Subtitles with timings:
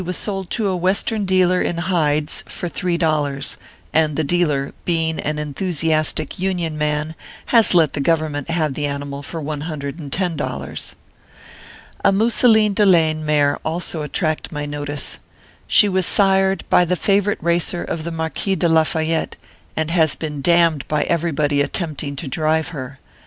[0.03, 3.55] was sold to a Western dealer in hides for three dollars;
[3.93, 7.13] and the dealer, being an en thusiastic Union man,
[7.45, 10.95] has let the Government have the animal for one hundred and ten dollars.
[12.03, 15.19] A mousseline de laine mare also attracted my notice.
[15.67, 19.35] She was sired by the favorite racer of the Marquis de Lafayette,
[19.77, 22.97] and has been damned by everybody at tempting to drive her.